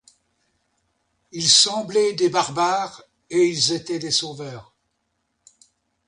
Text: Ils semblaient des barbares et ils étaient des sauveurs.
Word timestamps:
Ils 1.31 1.47
semblaient 1.47 2.13
des 2.13 2.29
barbares 2.29 3.03
et 3.29 3.45
ils 3.45 3.71
étaient 3.71 3.99
des 3.99 4.09
sauveurs. 4.09 4.73